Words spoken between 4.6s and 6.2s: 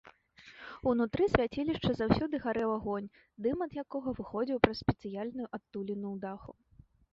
праз спецыяльную адтуліну ў